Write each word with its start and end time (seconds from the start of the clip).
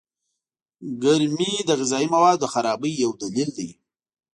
گرمي 1.03 1.53
د 1.67 1.69
غذايي 1.79 2.07
موادو 2.15 2.39
د 2.41 2.45
خرابۍ 2.53 2.93
يو 3.03 3.11
دليل 3.21 3.49
دئ. 3.57 3.69